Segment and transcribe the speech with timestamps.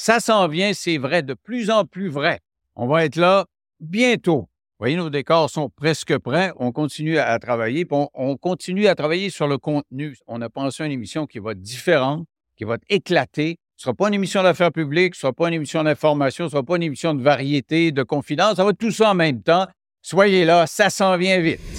[0.00, 2.38] Ça s'en vient, c'est vrai, de plus en plus vrai.
[2.76, 3.46] On va être là
[3.80, 4.42] bientôt.
[4.42, 6.52] Vous voyez, nos décors sont presque prêts.
[6.54, 7.84] On continue à travailler.
[7.90, 10.16] On, on, continue à travailler sur le contenu.
[10.28, 12.26] On a pensé à une émission qui va être différente,
[12.56, 13.58] qui va être éclatée.
[13.74, 16.44] Ce ne sera pas une émission d'affaires publiques, ce ne sera pas une émission d'information,
[16.44, 18.54] ce ne sera pas une émission de variété, de confidence.
[18.54, 19.66] Ça va être tout ça en même temps.
[20.00, 21.77] Soyez là, ça s'en vient vite.